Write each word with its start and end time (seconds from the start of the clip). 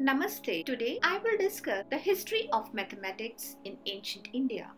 Namaste. 0.00 0.64
Today 0.64 0.98
I 1.02 1.18
will 1.18 1.36
discuss 1.36 1.84
the 1.90 1.98
history 1.98 2.48
of 2.54 2.72
mathematics 2.72 3.56
in 3.66 3.76
ancient 3.84 4.28
India. 4.32 4.70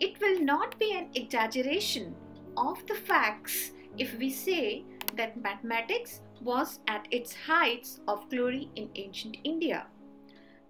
It 0.00 0.20
will 0.20 0.40
not 0.40 0.76
be 0.80 0.94
an 0.94 1.10
exaggeration 1.14 2.12
of 2.56 2.84
the 2.88 2.96
facts 2.96 3.70
if 3.96 4.18
we 4.18 4.30
say 4.30 4.84
that 5.14 5.40
mathematics 5.40 6.22
was 6.42 6.80
at 6.88 7.06
its 7.12 7.36
heights 7.36 8.00
of 8.08 8.28
glory 8.28 8.68
in 8.74 8.90
ancient 8.96 9.36
India. 9.44 9.86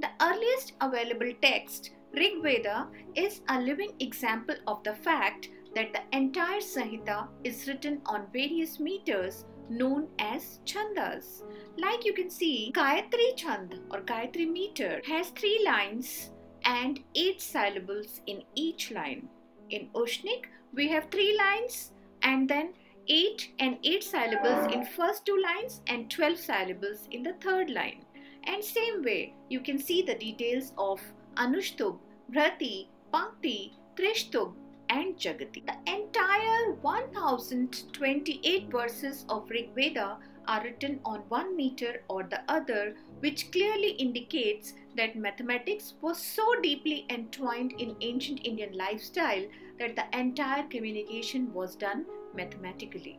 The 0.01 0.11
earliest 0.21 0.75
available 0.83 1.33
text, 1.41 1.93
Rig 2.13 2.43
Veda, 2.43 2.89
is 3.15 3.41
a 3.49 3.59
living 3.59 3.93
example 4.01 4.57
of 4.67 4.85
the 4.85 4.97
fact 4.97 5.49
that 5.75 5.95
the 5.95 6.03
entire 6.15 6.61
Samhita 6.61 7.29
is 7.43 7.67
written 7.67 8.03
on 8.05 8.27
various 8.35 8.79
meters 8.79 9.47
known 9.69 10.09
as 10.19 10.61
chandas. 10.65 11.43
Like 11.77 12.05
you 12.05 12.13
can 12.13 12.31
see, 12.31 12.73
Gayatri 12.75 13.37
Chand 13.37 13.81
or 13.91 14.01
Gayatri 14.01 14.51
meter 14.51 15.01
has 15.07 15.29
three 15.31 15.63
lines 15.65 16.31
and 16.65 17.01
eight 17.15 17.41
syllables 17.41 18.21
in 18.27 18.43
each 18.55 18.91
line. 18.91 19.29
In 19.71 19.89
Ushnik, 19.95 20.47
we 20.73 20.89
have 20.89 21.11
three 21.11 21.37
lines 21.37 21.93
and 22.23 22.49
then 22.49 22.73
8 23.09 23.53
and 23.61 23.79
8 23.85 24.03
syllables 24.03 24.73
in 24.73 24.85
first 24.85 25.25
two 25.25 25.41
lines 25.41 25.81
and 25.87 26.11
12 26.11 26.39
syllables 26.39 27.09
in 27.13 27.23
the 27.23 27.35
third 27.35 27.71
line. 27.71 28.05
And 28.45 28.65
same 28.65 29.03
way, 29.03 29.35
you 29.49 29.61
can 29.61 29.79
see 29.79 30.03
the 30.03 30.15
details 30.15 30.73
of 30.77 31.01
Anushtub, 31.37 31.99
Bhrati, 32.33 32.89
Pankti, 33.13 33.73
Trishtub 33.97 34.55
and 34.91 35.17
Jagati. 35.17 35.65
The 35.67 35.77
entire 35.93 36.73
1028 36.83 38.71
verses 38.71 39.25
of 39.29 39.49
Rig 39.51 39.75
Veda 39.75 40.19
are 40.49 40.63
written 40.63 41.01
on 41.05 41.21
one 41.29 41.57
meter 41.57 42.03
or 42.09 42.23
the 42.23 42.43
other, 42.49 42.95
which 43.21 43.51
clearly 43.51 43.91
indicates 43.91 44.75
that 44.97 45.17
mathematics 45.17 45.95
was 46.01 46.19
so 46.19 46.61
deeply 46.63 47.07
entwined 47.11 47.73
in 47.79 47.97
ancient 48.01 48.47
Indian 48.47 48.77
lifestyle 48.77 49.45
that 49.79 49.97
the 49.97 50.19
entire 50.19 50.63
communication 50.65 51.53
was 51.53 51.77
done 51.77 52.07
mathematically. 52.35 53.19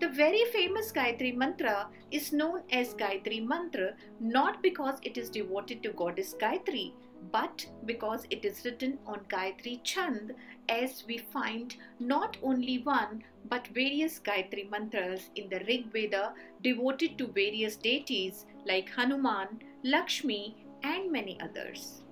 The 0.00 0.08
very 0.08 0.44
famous 0.52 0.92
Gayatri 0.92 1.36
Mantra 1.36 1.88
is 2.12 2.32
known 2.32 2.62
as 2.70 2.94
Gayatri 2.94 3.44
Mantra 3.44 3.94
not 4.20 4.62
because 4.62 4.98
it 5.02 5.18
is 5.18 5.28
devoted 5.28 5.82
to 5.82 5.90
goddess 5.90 6.34
Gayatri 6.40 6.92
but 7.32 7.66
because 7.84 8.26
it 8.30 8.44
is 8.44 8.64
written 8.64 8.98
on 9.06 9.20
Gayatri 9.28 9.82
Chand 9.82 10.34
as 10.68 11.04
we 11.06 11.18
find 11.18 11.76
not 11.98 12.36
only 12.42 12.78
one 12.78 13.22
but 13.48 13.66
various 13.68 14.18
Gayatri 14.20 14.70
mantras 14.70 15.30
in 15.36 15.48
the 15.48 15.60
Rig 15.66 15.92
Veda 15.92 16.34
devoted 16.62 17.18
to 17.18 17.26
various 17.26 17.76
deities 17.76 18.46
like 18.66 18.90
Hanuman, 18.90 19.60
Lakshmi 19.82 20.56
and 20.82 21.10
many 21.10 21.40
others. 21.40 22.02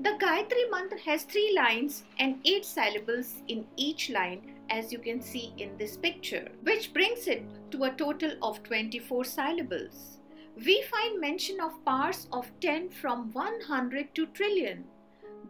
The 0.00 0.16
Gayatri 0.18 0.70
mantra 0.70 0.98
has 1.00 1.22
three 1.22 1.54
lines 1.54 2.04
and 2.18 2.40
eight 2.44 2.64
syllables 2.64 3.42
in 3.48 3.66
each 3.76 4.10
line 4.10 4.54
as 4.70 4.90
you 4.90 4.98
can 4.98 5.20
see 5.20 5.52
in 5.58 5.76
this 5.76 5.96
picture, 5.96 6.48
which 6.62 6.92
brings 6.92 7.26
it 7.26 7.44
to 7.70 7.84
a 7.84 7.90
total 7.90 8.32
of 8.42 8.62
24 8.62 9.24
syllables. 9.24 10.18
We 10.56 10.82
find 10.82 11.20
mention 11.20 11.60
of 11.60 11.84
powers 11.84 12.28
of 12.30 12.50
10 12.60 12.90
from 12.90 13.32
100 13.32 14.14
to 14.14 14.26
trillion. 14.26 14.84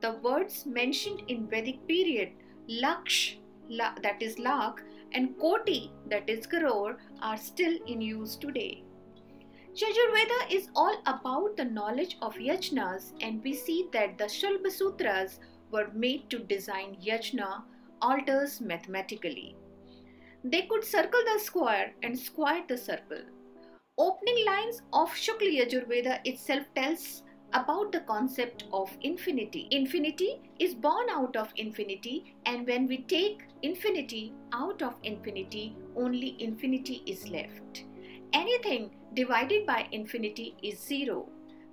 The 0.00 0.12
words 0.22 0.64
mentioned 0.64 1.22
in 1.28 1.48
Vedic 1.48 1.86
period, 1.88 2.32
Laksh, 2.68 3.36
la, 3.68 3.94
that 4.02 4.22
is 4.22 4.38
lakh, 4.38 4.80
and 5.12 5.36
Koti, 5.38 5.92
that 6.08 6.28
is 6.28 6.46
crore, 6.46 6.98
are 7.20 7.36
still 7.36 7.76
in 7.86 8.00
use 8.00 8.36
today. 8.36 8.84
Yajurveda 9.74 10.50
is 10.50 10.68
all 10.76 11.00
about 11.06 11.56
the 11.56 11.64
knowledge 11.64 12.16
of 12.22 12.34
yajnas, 12.34 13.12
and 13.20 13.42
we 13.42 13.54
see 13.54 13.88
that 13.92 14.18
the 14.18 14.24
Shulba 14.24 14.70
Sutras 14.70 15.40
were 15.70 15.90
made 15.94 16.30
to 16.30 16.38
design 16.38 16.96
yajna 17.04 17.62
altars 18.00 18.60
mathematically. 18.60 19.56
They 20.44 20.62
could 20.62 20.84
circle 20.84 21.22
the 21.32 21.40
square 21.40 21.94
and 22.02 22.18
square 22.18 22.64
the 22.68 22.76
circle. 22.76 23.22
Opening 23.98 24.46
lines 24.46 24.80
of 24.94 25.10
Shukla 25.10 25.60
Yajurveda 25.60 26.20
itself 26.24 26.64
tells 26.74 27.24
about 27.52 27.92
the 27.92 28.00
concept 28.00 28.64
of 28.72 28.90
infinity. 29.02 29.68
Infinity 29.70 30.40
is 30.58 30.74
born 30.74 31.10
out 31.10 31.36
of 31.36 31.52
infinity, 31.56 32.34
and 32.46 32.66
when 32.66 32.86
we 32.86 33.02
take 33.02 33.42
infinity 33.60 34.32
out 34.54 34.80
of 34.80 34.94
infinity, 35.02 35.76
only 35.94 36.42
infinity 36.42 37.02
is 37.04 37.28
left. 37.28 37.84
Anything 38.32 38.92
divided 39.12 39.66
by 39.66 39.86
infinity 39.92 40.56
is 40.62 40.80
zero. 40.80 41.28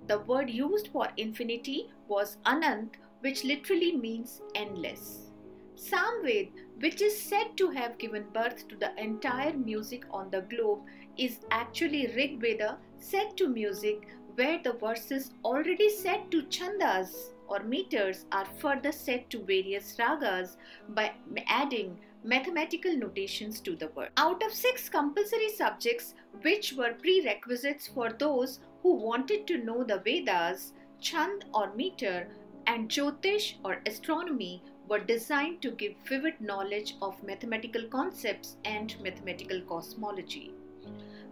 The 0.06 0.18
word 0.18 0.50
used 0.50 0.88
for 0.88 1.08
infinity 1.16 1.90
was 2.06 2.36
anant, 2.44 2.96
which 3.20 3.44
literally 3.44 3.96
means 3.96 4.42
endless. 4.54 5.30
Samved, 5.74 6.50
which 6.80 7.00
is 7.00 7.18
said 7.18 7.56
to 7.56 7.70
have 7.70 7.96
given 7.96 8.26
birth 8.34 8.68
to 8.68 8.76
the 8.76 8.94
entire 9.02 9.54
music 9.54 10.04
on 10.10 10.30
the 10.30 10.42
globe, 10.42 10.80
is 11.20 11.40
actually 11.50 12.06
Rig 12.16 12.40
Veda 12.40 12.78
set 12.98 13.36
to 13.36 13.46
music 13.46 14.08
where 14.36 14.58
the 14.62 14.72
verses 14.72 15.32
already 15.44 15.90
set 15.90 16.30
to 16.30 16.42
chandas 16.44 17.10
or 17.46 17.60
meters 17.60 18.24
are 18.32 18.46
further 18.58 18.90
set 18.90 19.28
to 19.28 19.44
various 19.44 19.96
ragas 19.98 20.56
by 20.88 21.12
adding 21.46 21.98
mathematical 22.24 22.96
notations 22.96 23.60
to 23.60 23.76
the 23.76 23.88
word. 23.88 24.08
Out 24.16 24.42
of 24.42 24.54
six 24.54 24.88
compulsory 24.88 25.50
subjects 25.50 26.14
which 26.40 26.72
were 26.72 26.94
prerequisites 26.94 27.88
for 27.88 28.12
those 28.12 28.60
who 28.82 28.94
wanted 28.94 29.46
to 29.48 29.58
know 29.58 29.84
the 29.84 29.98
Vedas, 29.98 30.72
Chand 31.00 31.44
or 31.52 31.74
meter 31.74 32.28
and 32.66 32.88
Jyotish 32.88 33.56
or 33.62 33.82
astronomy 33.84 34.62
were 34.88 35.00
designed 35.00 35.60
to 35.62 35.70
give 35.72 35.94
vivid 36.06 36.40
knowledge 36.40 36.94
of 37.02 37.22
mathematical 37.22 37.84
concepts 37.88 38.56
and 38.64 38.96
mathematical 39.02 39.60
cosmology. 39.62 40.52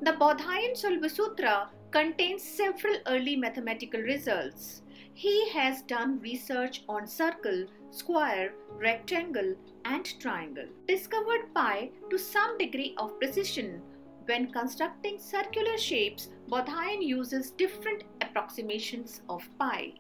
The 0.03 0.13
Bodhayan 0.13 0.75
Shulbasutra 0.75 1.69
contains 1.91 2.43
several 2.43 2.97
early 3.07 3.37
mathematical 3.37 4.01
results. 4.01 4.83
He 5.15 5.51
has 5.51 5.83
done 5.83 6.21
research 6.21 6.85
on 6.89 7.07
circle, 7.07 7.67
square, 7.91 8.53
rectangle, 8.77 9.57
and 9.85 10.21
triangle. 10.21 10.67
Discovered 10.87 11.53
pi 11.55 11.91
to 12.11 12.19
some 12.19 12.57
degree 12.59 12.95
of 12.99 13.19
precision. 13.19 13.83
When 14.27 14.53
constructing 14.53 15.19
circular 15.19 15.79
shapes, 15.79 16.29
Bodhayan 16.49 17.03
uses 17.03 17.51
different 17.51 18.05
approximations 18.21 19.23
of 19.29 19.49
pi. 19.59 19.95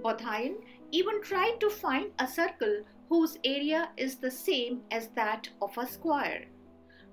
Bodhayan 0.00 0.56
even 0.92 1.20
tried 1.20 1.58
to 1.60 1.68
find 1.68 2.12
a 2.18 2.26
circle 2.26 2.82
whose 3.08 3.36
area 3.44 3.90
is 3.96 4.16
the 4.16 4.30
same 4.30 4.82
as 4.90 5.08
that 5.08 5.48
of 5.60 5.76
a 5.76 5.86
square. 5.86 6.46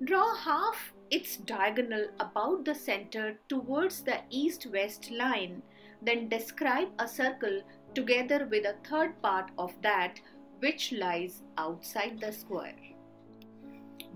Draw 0.03 0.35
half 0.35 0.93
its 1.11 1.37
diagonal 1.37 2.07
about 2.19 2.65
the 2.65 2.75
center 2.75 3.39
towards 3.49 4.01
the 4.01 4.19
east-west 4.29 5.11
line, 5.11 5.61
then 6.01 6.29
describe 6.29 6.89
a 6.99 7.07
circle 7.07 7.61
together 7.93 8.47
with 8.49 8.65
a 8.65 8.75
third 8.87 9.21
part 9.21 9.51
of 9.57 9.73
that 9.81 10.19
which 10.59 10.91
lies 10.91 11.41
outside 11.57 12.19
the 12.19 12.31
square. 12.31 12.75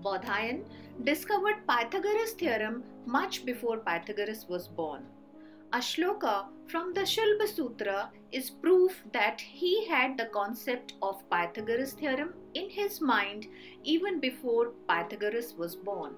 Bodhayan 0.02 0.64
discovered 1.04 1.66
Pythagoras' 1.68 2.32
theorem 2.32 2.82
much 3.06 3.44
before 3.44 3.78
Pythagoras 3.78 4.46
was 4.48 4.68
born. 4.68 5.04
A 5.72 5.78
shloka 5.78 6.46
from 6.66 6.92
the 6.92 7.00
Shulba 7.00 7.48
Sutra 7.48 8.10
is 8.30 8.50
proof 8.50 9.02
that 9.12 9.40
he 9.40 9.86
had 9.86 10.18
the 10.18 10.26
concept 10.26 10.94
of 11.00 11.22
Pythagoras' 11.30 11.94
theorem 11.94 12.34
in 12.54 12.68
his 12.68 13.00
mind 13.00 13.46
even 13.82 14.20
before 14.20 14.72
Pythagoras 14.88 15.54
was 15.54 15.74
born. 15.74 16.14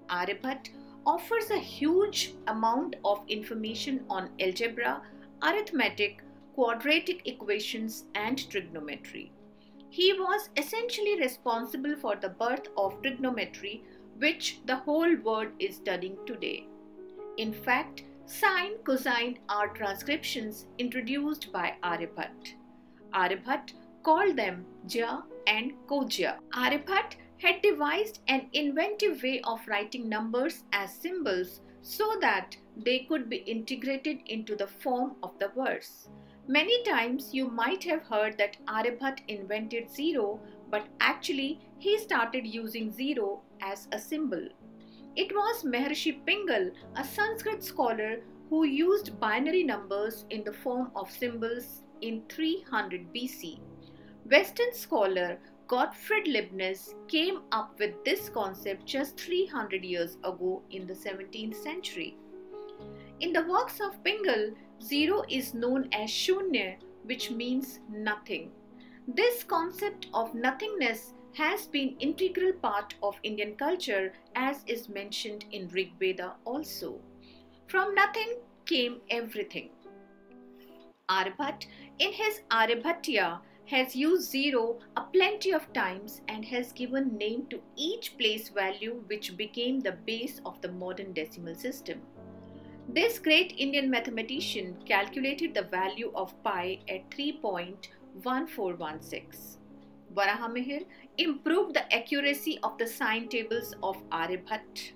Aryabhat 0.10 0.70
offers 1.06 1.50
a 1.50 1.58
huge 1.58 2.36
amount 2.48 2.96
of 3.04 3.26
information 3.28 4.06
on 4.10 4.30
algebra, 4.40 5.02
arithmetic, 5.42 6.24
quadratic 6.54 7.28
equations, 7.28 8.06
and 8.16 8.50
trigonometry. 8.50 9.34
He 9.90 10.14
was 10.14 10.50
essentially 10.56 11.20
responsible 11.20 11.96
for 11.96 12.16
the 12.16 12.30
birth 12.30 12.68
of 12.78 13.02
trigonometry, 13.02 13.84
which 14.18 14.60
the 14.66 14.76
whole 14.76 15.16
world 15.18 15.50
is 15.58 15.78
studying 15.78 16.18
today. 16.26 16.68
In 17.38 17.54
fact, 17.54 18.04
sine, 18.26 18.78
cosine 18.84 19.40
are 19.50 19.70
transcriptions 19.70 20.68
introduced 20.78 21.52
by 21.52 21.76
Aryabhat. 21.84 22.54
Aryabhat 23.14 23.74
called 24.04 24.36
them 24.36 24.66
Jya 24.86 25.24
and 25.48 25.74
Kojya. 25.88 26.38
Aryabhat 26.54 27.16
had 27.38 27.62
devised 27.62 28.20
an 28.28 28.48
inventive 28.54 29.24
way 29.24 29.42
of 29.44 29.68
writing 29.68 30.08
numbers 30.08 30.64
as 30.72 30.94
symbols 30.94 31.62
so 31.82 32.18
that 32.22 32.56
they 32.78 33.00
could 33.00 33.30
be 33.30 33.38
integrated 33.38 34.20
into 34.28 34.56
the 34.56 34.68
form 34.68 35.16
of 35.24 35.38
the 35.40 35.48
verse. 35.56 36.10
Many 36.50 36.82
times 36.82 37.32
you 37.32 37.48
might 37.48 37.84
have 37.84 38.02
heard 38.02 38.36
that 38.40 38.58
Aryabhat 38.66 39.20
invented 39.28 39.88
zero, 39.88 40.40
but 40.72 40.88
actually 41.00 41.60
he 41.78 42.00
started 42.00 42.48
using 42.48 42.92
zero 42.92 43.42
as 43.62 43.88
a 43.92 44.00
symbol. 44.00 44.48
It 45.16 45.32
was 45.32 45.64
Maharshi 45.64 46.26
Pingal, 46.26 46.72
a 46.96 47.04
Sanskrit 47.04 47.64
scholar, 47.64 48.22
who 48.50 48.64
used 48.64 49.20
binary 49.20 49.64
numbers 49.64 50.26
in 50.32 50.44
the 50.44 50.52
form 50.52 50.90
of 50.96 51.12
symbols 51.12 51.84
in 52.02 52.24
300 52.30 53.14
BC. 53.14 53.60
Western 54.26 54.74
scholar 54.74 55.38
Gottfried 55.68 56.28
Leibniz 56.28 56.96
came 57.08 57.42
up 57.52 57.78
with 57.78 57.94
this 58.04 58.28
concept 58.28 58.88
just 58.88 59.20
300 59.20 59.84
years 59.84 60.18
ago 60.24 60.64
in 60.72 60.88
the 60.88 60.96
17th 60.96 61.62
century. 61.62 62.18
In 63.20 63.34
the 63.34 63.44
works 63.44 63.80
of 63.82 64.04
Pingal, 64.04 64.56
Zero 64.82 65.24
is 65.30 65.54
known 65.54 65.90
as 65.92 66.10
Shunya, 66.10 66.78
which 67.04 67.32
means 67.32 67.80
nothing. 67.90 68.52
This 69.08 69.44
concept 69.44 70.08
of 70.14 70.34
nothingness 70.34 71.14
has 71.34 71.68
been 71.68 71.96
integral 72.00 72.54
part 72.54 72.96
of 73.04 73.20
Indian 73.24 73.56
culture 73.56 74.14
as 74.36 74.64
is 74.68 74.90
mentioned 74.90 75.46
in 75.52 75.68
Rig 75.70 75.92
Veda 76.00 76.36
also. 76.46 77.00
From 77.68 77.94
nothing 77.94 78.38
came 78.66 79.02
everything. 79.10 79.70
Aryabhat 81.10 81.66
in 82.00 82.14
his 82.14 82.42
Aryabhatiya 82.52 83.40
has 83.66 83.96
used 83.96 84.30
zero 84.30 84.80
a 84.98 85.02
plenty 85.02 85.52
of 85.52 85.72
times 85.74 86.22
and 86.28 86.46
has 86.46 86.72
given 86.72 87.18
name 87.18 87.46
to 87.50 87.62
each 87.76 88.18
place 88.18 88.50
value 88.50 89.04
which 89.08 89.38
became 89.38 89.80
the 89.80 89.92
base 89.92 90.42
of 90.46 90.60
the 90.62 90.72
modern 90.72 91.14
decimal 91.14 91.56
system. 91.56 92.02
This 92.92 93.20
great 93.20 93.54
Indian 93.56 93.88
mathematician 93.92 94.76
calculated 94.84 95.54
the 95.54 95.62
value 95.62 96.12
of 96.16 96.34
pi 96.42 96.80
at 96.90 97.08
3.1416. 97.12 99.58
Varahamihir 100.16 100.88
improved 101.20 101.76
the 101.76 101.94
accuracy 101.94 102.58
of 102.64 102.80
the 102.80 102.88
sine 102.88 103.30
tables 103.30 103.76
of 103.84 103.98
Aryabhat. 104.10 104.94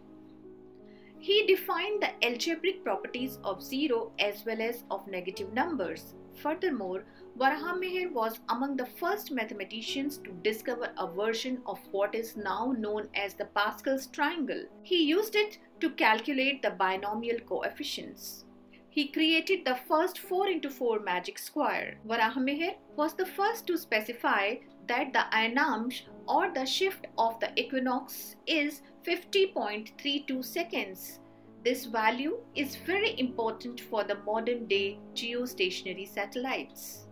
He 1.23 1.47
defined 1.47 2.03
the 2.03 2.25
algebraic 2.27 2.83
properties 2.83 3.39
of 3.45 3.63
zero 3.63 4.11
as 4.19 4.45
well 4.45 4.61
as 4.61 4.83
of 4.91 5.07
negative 5.07 5.53
numbers. 5.53 6.15
Furthermore, 6.33 7.05
Varahamihir 7.37 8.11
was 8.11 8.41
among 8.49 8.75
the 8.75 8.87
first 8.87 9.31
mathematicians 9.31 10.17
to 10.17 10.33
discover 10.43 10.91
a 10.97 11.07
version 11.07 11.61
of 11.65 11.79
what 11.91 12.13
is 12.13 12.35
now 12.35 12.75
known 12.77 13.07
as 13.15 13.35
the 13.35 13.45
Pascal's 13.45 14.07
triangle. 14.07 14.65
He 14.81 15.01
used 15.01 15.37
it 15.37 15.59
to 15.79 15.91
calculate 15.91 16.61
the 16.61 16.71
binomial 16.71 17.39
coefficients. 17.39 18.43
He 18.89 19.07
created 19.07 19.63
the 19.63 19.79
first 19.87 20.19
4 20.19 20.49
into 20.49 20.69
4 20.69 20.99
magic 20.99 21.39
square. 21.39 21.99
Varahamihir 22.05 22.75
was 22.97 23.13
the 23.13 23.25
first 23.25 23.65
to 23.67 23.77
specify 23.77 24.55
that 24.87 25.13
the 25.13 25.23
ayanamsha 25.31 26.01
or 26.27 26.51
the 26.53 26.65
shift 26.65 27.07
of 27.17 27.39
the 27.39 27.57
equinox 27.57 28.35
is 28.45 28.81
50.32 29.05 30.45
seconds. 30.45 31.19
This 31.65 31.85
value 31.85 32.37
is 32.55 32.77
very 32.77 33.19
important 33.19 33.81
for 33.81 34.03
the 34.05 34.15
modern 34.25 34.65
day 34.65 34.97
geostationary 35.13 36.07
satellites. 36.07 37.07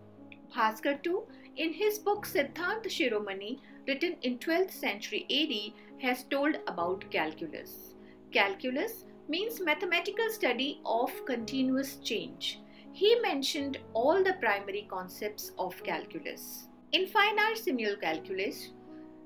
Bhaskar 0.55 1.03
too, 1.03 1.23
in 1.57 1.73
his 1.73 1.99
book 1.99 2.25
Siddhanta 2.25 2.87
Shiromani, 2.87 3.59
written 3.87 4.15
in 4.21 4.39
12th 4.39 4.71
century 4.71 5.25
AD, 5.29 6.01
has 6.01 6.23
told 6.23 6.55
about 6.67 7.09
calculus. 7.11 7.93
Calculus 8.31 9.03
means 9.27 9.59
mathematical 9.59 10.29
study 10.29 10.81
of 10.85 11.11
continuous 11.25 11.97
change. 11.97 12.61
He 12.93 13.19
mentioned 13.19 13.79
all 13.93 14.23
the 14.23 14.33
primary 14.39 14.87
concepts 14.89 15.51
of 15.57 15.83
calculus. 15.83 16.67
in 16.93 17.01
Infinitesimal 17.03 17.95
calculus, 17.97 18.69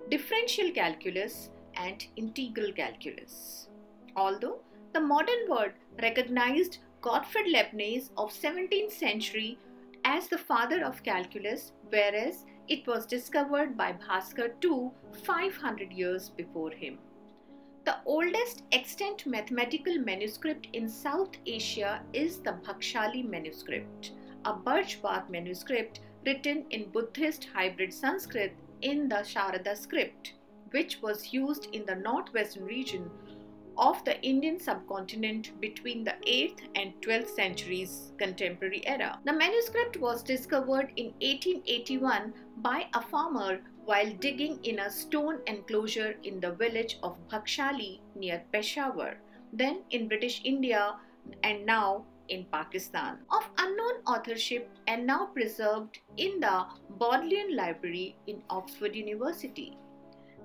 differential 0.09 0.71
calculus 0.71 1.49
and 1.77 2.05
integral 2.15 2.71
calculus. 2.71 3.69
Although 4.15 4.59
the 4.93 5.01
modern 5.01 5.49
world 5.49 5.71
recognized 6.01 6.77
Gottfried 7.01 7.47
Leibniz 7.47 8.11
of 8.17 8.31
17th 8.31 8.91
century 8.91 9.59
as 10.05 10.27
the 10.27 10.37
father 10.37 10.83
of 10.83 11.03
calculus 11.03 11.71
whereas 11.89 12.45
it 12.67 12.87
was 12.87 13.05
discovered 13.05 13.77
by 13.77 13.93
Bhaskar 13.93 14.51
II 14.63 14.91
500 15.23 15.91
years 15.91 16.29
before 16.29 16.71
him. 16.71 16.97
The 17.85 17.97
oldest 18.05 18.63
extant 18.71 19.25
mathematical 19.27 19.99
manuscript 19.99 20.67
in 20.73 20.89
South 20.89 21.37
Asia 21.45 22.01
is 22.13 22.39
the 22.39 22.53
Bakhshali 22.53 23.23
manuscript, 23.23 24.13
a 24.45 24.53
birch 24.53 25.01
bark 25.01 25.29
manuscript 25.29 25.99
written 26.25 26.65
in 26.71 26.89
Buddhist 26.89 27.49
hybrid 27.53 27.93
Sanskrit 27.93 28.55
in 28.81 29.07
the 29.07 29.17
Sharada 29.17 29.77
script, 29.77 30.33
which 30.75 31.01
was 31.01 31.31
used 31.33 31.67
in 31.73 31.85
the 31.85 31.95
northwestern 31.95 32.65
region 32.65 33.09
of 33.77 34.03
the 34.05 34.21
Indian 34.21 34.59
subcontinent 34.59 35.49
between 35.59 36.03
the 36.03 36.15
8th 36.27 36.61
and 36.75 36.93
12th 37.01 37.29
centuries 37.35 38.13
contemporary 38.17 38.81
era. 38.87 39.19
The 39.25 39.33
manuscript 39.33 39.97
was 39.97 40.23
discovered 40.23 40.91
in 40.95 41.07
1881 41.21 42.33
by 42.57 42.87
a 42.93 43.01
farmer 43.01 43.59
while 43.85 44.11
digging 44.19 44.59
in 44.63 44.79
a 44.79 44.89
stone 44.89 45.39
enclosure 45.47 46.15
in 46.23 46.39
the 46.39 46.51
village 46.51 46.97
of 47.03 47.17
Bakhshali 47.29 47.99
near 48.15 48.43
Peshawar, 48.51 49.17
then 49.53 49.83
in 49.91 50.07
British 50.07 50.41
India 50.43 50.95
and 51.43 51.65
now 51.65 52.05
in 52.29 52.45
Pakistan, 52.51 53.19
of 53.29 53.47
unknown 53.59 54.01
authorship 54.07 54.69
and 54.87 55.05
now 55.05 55.27
preserved 55.27 55.99
in 56.17 56.39
the 56.39 56.65
Bodleian 56.97 57.55
Library 57.55 58.15
in 58.27 58.41
Oxford 58.49 58.95
University. 58.95 59.77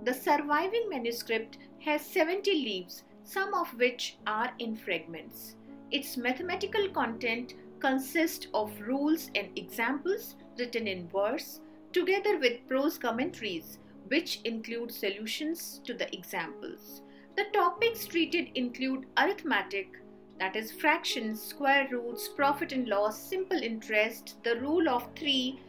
The 0.04 0.14
surviving 0.14 0.88
manuscript 0.88 1.58
has 1.80 2.00
70 2.00 2.52
leaves, 2.52 3.04
some 3.24 3.54
of 3.54 3.68
which 3.74 4.16
are 4.26 4.52
in 4.58 4.76
fragments. 4.76 5.56
Its 5.90 6.16
mathematical 6.16 6.88
content 6.88 7.54
consists 7.80 8.46
of 8.54 8.80
rules 8.80 9.30
and 9.34 9.48
examples 9.58 10.36
written 10.58 10.86
in 10.86 11.08
verse, 11.08 11.60
together 11.92 12.38
with 12.38 12.66
prose 12.68 12.98
commentaries, 12.98 13.78
which 14.08 14.40
include 14.42 14.92
solutions 14.92 15.80
to 15.84 15.94
the 15.94 16.12
examples. 16.14 17.02
The 17.36 17.46
topics 17.52 18.06
treated 18.06 18.50
include 18.54 19.06
arithmetic, 19.16 19.96
that 20.38 20.56
is 20.56 20.72
fractions, 20.72 21.42
square 21.42 21.88
roots, 21.90 22.28
profit 22.28 22.72
and 22.72 22.88
loss, 22.88 23.18
simple 23.18 23.62
interest, 23.62 24.42
the 24.44 24.56
rule 24.60 24.88
of 24.88 25.08
three, 25.14 25.60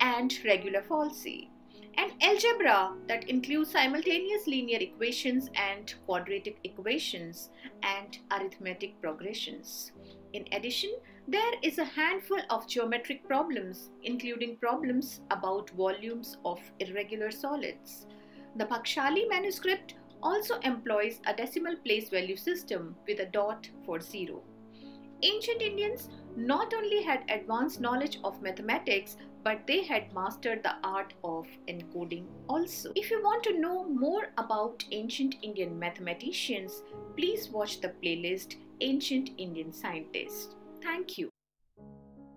and 0.00 0.36
regula 0.44 0.82
falsi. 0.82 1.49
And 2.00 2.12
algebra 2.22 2.94
that 3.08 3.28
includes 3.28 3.72
simultaneous 3.72 4.46
linear 4.46 4.78
equations 4.80 5.50
and 5.54 5.92
quadratic 6.06 6.56
equations 6.64 7.50
and 7.82 8.18
arithmetic 8.30 8.98
progressions. 9.02 9.92
In 10.32 10.46
addition, 10.52 10.94
there 11.28 11.52
is 11.62 11.76
a 11.76 11.84
handful 11.84 12.38
of 12.48 12.66
geometric 12.66 13.28
problems, 13.28 13.90
including 14.02 14.56
problems 14.56 15.20
about 15.30 15.68
volumes 15.76 16.38
of 16.46 16.58
irregular 16.78 17.30
solids. 17.30 18.06
The 18.56 18.64
Bakhshali 18.64 19.28
manuscript 19.28 19.96
also 20.22 20.58
employs 20.60 21.20
a 21.26 21.36
decimal 21.36 21.76
place 21.84 22.08
value 22.08 22.36
system 22.36 22.96
with 23.06 23.20
a 23.20 23.26
dot 23.26 23.68
for 23.84 24.00
zero. 24.00 24.42
Ancient 25.22 25.60
Indians 25.60 26.08
not 26.36 26.72
only 26.72 27.02
had 27.02 27.24
advanced 27.28 27.80
knowledge 27.80 28.18
of 28.24 28.40
mathematics 28.40 29.16
but 29.42 29.66
they 29.66 29.82
had 29.82 30.12
mastered 30.14 30.62
the 30.62 30.74
art 30.84 31.14
of 31.24 31.46
encoding 31.66 32.26
also. 32.48 32.92
If 32.94 33.10
you 33.10 33.22
want 33.22 33.42
to 33.44 33.58
know 33.58 33.84
more 33.88 34.28
about 34.36 34.84
ancient 34.92 35.36
Indian 35.42 35.78
mathematicians, 35.78 36.82
please 37.16 37.48
watch 37.48 37.80
the 37.80 37.92
playlist 38.02 38.56
Ancient 38.80 39.30
Indian 39.38 39.72
Scientists. 39.72 40.54
Thank 40.82 41.18
you. 41.18 41.29